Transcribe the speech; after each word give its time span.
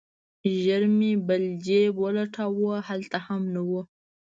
ژر 0.61 0.83
مې 0.97 1.11
بل 1.27 1.43
جيب 1.65 1.93
ولټاوه 2.03 2.73
هلته 2.87 3.17
هم 3.25 3.41
نه 3.53 3.61
و. 3.69 3.71